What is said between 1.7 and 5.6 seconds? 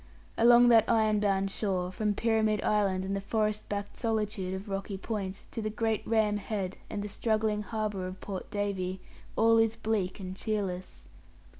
from Pyramid Island and the forest backed solitude of Rocky Point,